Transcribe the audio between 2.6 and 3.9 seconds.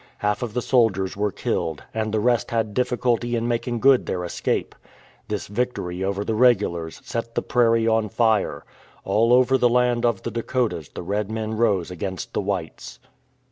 diffi culty in making